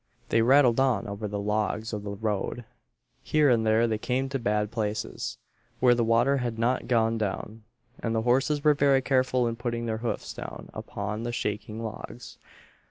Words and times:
They 0.29 0.41
rattled 0.41 0.79
on 0.79 1.05
over 1.07 1.27
the 1.27 1.37
logs 1.37 1.93
of 1.93 2.01
the 2.01 2.15
road; 2.15 2.65
here 3.21 3.51
and 3.51 3.63
there 3.63 3.85
they 3.85 3.99
came 3.99 4.29
to 4.29 4.39
bad 4.39 4.71
places, 4.71 5.37
where 5.79 5.93
the 5.93 6.03
water 6.03 6.37
had 6.37 6.57
not 6.57 6.87
gone 6.87 7.19
down; 7.19 7.65
and 7.99 8.15
the 8.15 8.23
horses 8.23 8.63
were 8.63 8.73
very 8.73 9.03
careful 9.03 9.45
in 9.47 9.57
putting 9.57 9.85
their 9.85 9.99
hoofs 9.99 10.33
down 10.33 10.69
upon 10.73 11.21
the 11.21 11.31
shaking 11.31 11.83
logs. 11.83 12.39